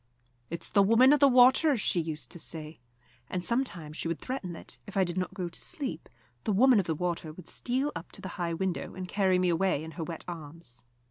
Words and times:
"It's 0.49 0.67
the 0.67 0.81
Woman 0.81 1.13
of 1.13 1.19
the 1.19 1.27
Water," 1.27 1.77
she 1.77 2.01
used 2.01 2.31
to 2.31 2.39
say; 2.39 2.79
and 3.29 3.45
sometimes 3.45 3.95
she 3.97 4.07
would 4.07 4.17
threaten 4.17 4.51
that, 4.53 4.79
if 4.87 4.97
I 4.97 5.03
did 5.03 5.15
not 5.15 5.35
go 5.35 5.47
to 5.47 5.61
sleep, 5.61 6.09
the 6.43 6.51
Woman 6.51 6.79
of 6.79 6.87
the 6.87 6.95
Water 6.95 7.31
would 7.31 7.47
steal 7.47 7.91
up 7.95 8.11
to 8.13 8.21
the 8.21 8.29
high 8.29 8.55
window 8.55 8.95
and 8.95 9.07
carry 9.07 9.37
me 9.37 9.49
away 9.49 9.83
in 9.83 9.91
her 9.91 10.03
wet 10.03 10.25
arms. 10.27 10.81